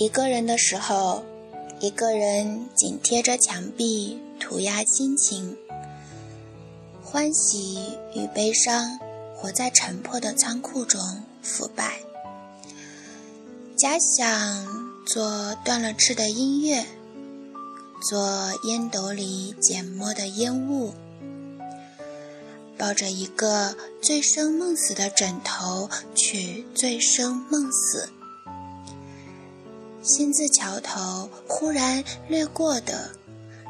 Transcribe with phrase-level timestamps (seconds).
[0.00, 1.22] 一个人的时候，
[1.78, 5.58] 一个人紧贴着墙壁涂鸦心情，
[7.04, 8.98] 欢喜与悲伤
[9.36, 10.98] 活在沉破的仓库中
[11.42, 12.00] 腐败。
[13.76, 14.66] 假想
[15.04, 16.86] 做断了翅的音乐，
[18.08, 20.94] 做烟斗里缄默的烟雾，
[22.78, 28.08] 抱着一个醉生梦死的枕头去醉生梦死。
[30.02, 33.10] 心字桥头忽然掠过的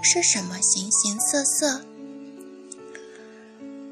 [0.00, 1.80] 是什么形形色色？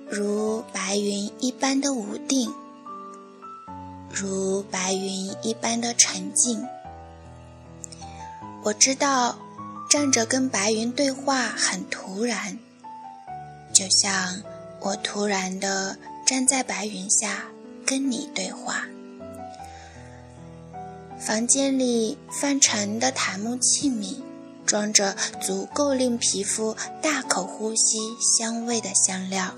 [0.08, 2.54] 如白云一般的无定，
[4.10, 6.64] 如白云一般的沉静。
[8.62, 9.36] 我知道，
[9.90, 12.56] 站着跟白云对话很突然，
[13.74, 14.42] 就像
[14.80, 17.44] 我突然的站在白云下
[17.84, 18.84] 跟你对话。
[21.18, 24.16] 房间里泛沉的檀木器皿，
[24.64, 29.52] 装着足够令皮肤大口呼吸香味的香料。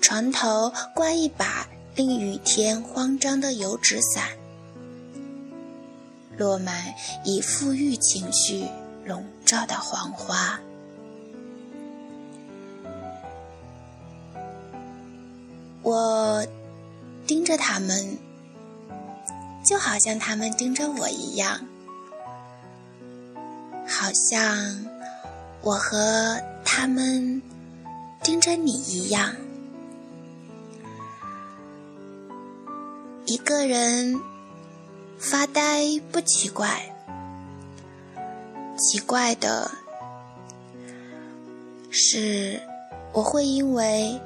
[0.00, 4.28] 床头挂一把令雨天慌张的油纸伞，
[6.36, 8.66] 落满以富裕情绪
[9.04, 10.60] 笼罩的黄花。
[15.82, 16.46] 我
[17.26, 18.25] 盯着他们。
[19.66, 21.60] 就好像他们盯着我一样，
[23.84, 24.86] 好像
[25.60, 27.42] 我和他们
[28.22, 29.34] 盯着你一样。
[33.26, 34.20] 一个人
[35.18, 36.94] 发呆不奇怪，
[38.78, 39.68] 奇怪的
[41.90, 42.62] 是
[43.12, 44.20] 我会因为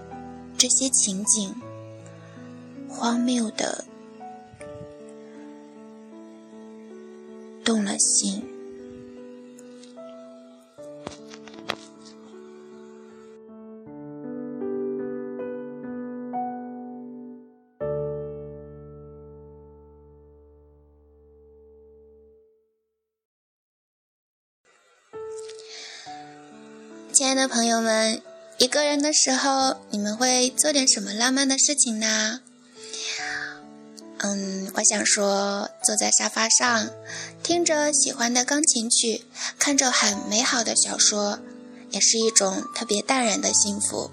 [0.58, 1.54] 这些情景
[2.90, 3.86] 荒谬的。
[8.00, 8.42] 心，
[27.12, 28.22] 亲爱的朋友们，
[28.56, 32.40] 一个人的时候，你们会做点什么浪漫的事情呢？
[34.22, 36.90] 嗯，我想说，坐在沙发上，
[37.42, 39.24] 听着喜欢的钢琴曲，
[39.58, 41.38] 看着很美好的小说，
[41.90, 44.10] 也是一种特别淡然的幸福。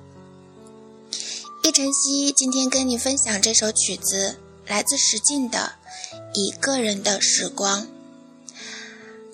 [1.62, 5.74] 易晨曦今天跟你分享这首曲子，来自石进的
[6.34, 7.82] 《一个人的时光》。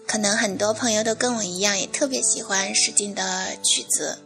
[0.07, 4.17] 可能很多朋友都跟我一样，也特别喜欢石进的曲子，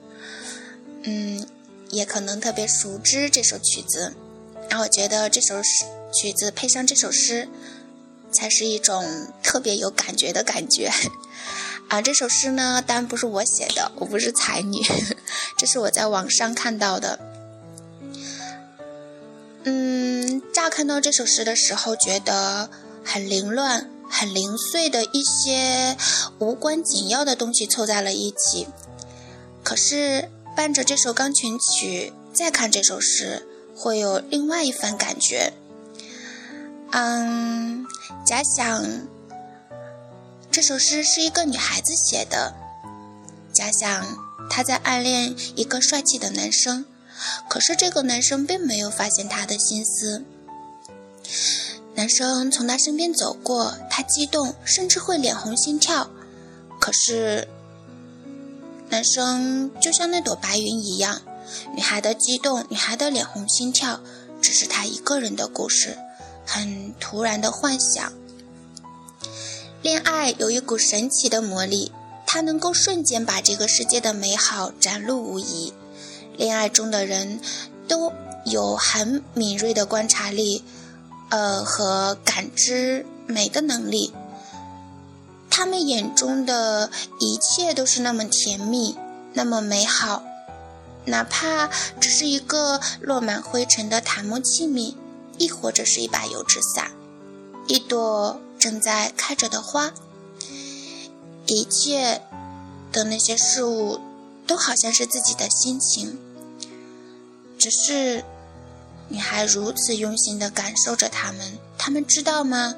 [1.04, 1.46] 嗯，
[1.90, 4.14] 也可能特别熟知这首曲子。
[4.70, 5.84] 然后我觉得这首诗。
[6.14, 7.50] 曲子配上这首诗，
[8.32, 10.92] 才是一种特别有感觉的感觉
[11.90, 12.02] 啊！
[12.02, 14.82] 这首诗呢，当然不是我写的，我不是才女，
[15.58, 17.20] 这是我在网上看到的。
[19.64, 22.70] 嗯，乍看到这首诗的时候，觉得
[23.04, 25.98] 很凌乱、很零碎的一些
[26.40, 28.68] 无关紧要的东西凑在了一起。
[29.64, 33.46] 可是伴着这首钢琴曲，再看这首诗，
[33.76, 35.54] 会有另外一番感觉。
[36.92, 37.86] 嗯，
[38.26, 38.84] 假想
[40.50, 42.56] 这首诗是一个女孩子写的。
[43.52, 44.06] 假想
[44.50, 46.86] 她在暗恋一个帅气的男生，
[47.50, 50.24] 可是这个男生并没有发现她的心思。
[51.96, 56.10] 男生从她身边走过，她激动，甚至会脸红心跳。
[56.80, 57.48] 可是
[58.90, 61.22] 男生就像那朵白云一样，
[61.76, 64.00] 女孩的激动，女孩的脸红心跳，
[64.42, 65.98] 只是她一个人的故事。
[66.48, 68.14] 很突然的幻想，
[69.82, 71.92] 恋爱有一股神奇的魔力，
[72.26, 75.74] 它能够瞬间把这个世界的美好展露无遗。
[76.38, 77.42] 恋爱中的人
[77.88, 78.14] 都
[78.46, 80.64] 有很敏锐的观察力，
[81.30, 84.14] 呃和感知美的能力。
[85.50, 86.90] 他们眼中的
[87.20, 88.96] 一切都是那么甜蜜，
[89.34, 90.24] 那么美好，
[91.06, 91.70] 哪怕
[92.00, 94.96] 只是一个落满灰尘的檀木器皿。
[95.38, 96.92] 亦或者是一把油纸伞，
[97.68, 99.94] 一朵正在开着的花，
[101.46, 102.22] 一切
[102.92, 104.00] 的那些事物
[104.48, 106.18] 都好像是自己的心情，
[107.60, 108.24] 只是
[109.10, 112.76] 你还如此用心的感受着他们，他们知道吗？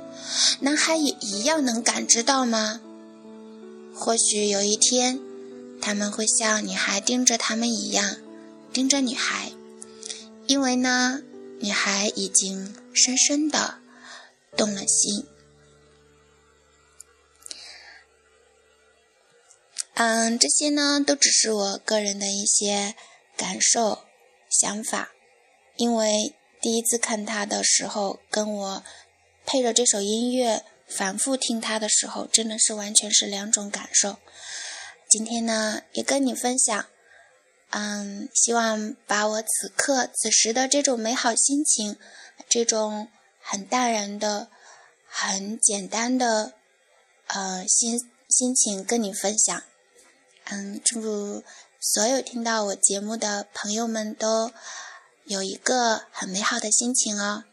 [0.59, 2.81] 男孩也一样能感知到吗？
[3.95, 5.19] 或许有一天，
[5.81, 8.17] 他们会像女孩盯着他们一样
[8.73, 9.53] 盯着女孩，
[10.45, 11.21] 因为呢。
[11.61, 13.79] 女孩已经深深的
[14.55, 15.25] 动了心。
[19.95, 22.95] 嗯这些呢都只是我个人的一些
[23.35, 24.05] 感受
[24.49, 25.09] 想法。
[25.75, 28.83] 因为第一次看它的时候跟我
[29.45, 34.17] 配着这首音乐反复听它的时候真的是完全是两种感受。
[35.09, 36.85] 今天呢也跟你分享
[37.71, 41.97] 嗯，希望把我此刻此时的这种美好心情，
[42.47, 44.49] 这种很淡然的、
[45.07, 46.53] 很简单的，
[47.27, 49.63] 呃，心心情跟你分享。
[50.45, 51.43] 嗯，祝
[51.79, 54.51] 所有听到我节目的朋友们都
[55.25, 57.43] 有一个很美好的心情哦。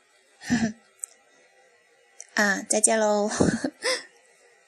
[2.35, 3.31] 嗯，再见喽。